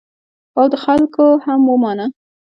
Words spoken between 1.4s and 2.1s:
هم ومانه.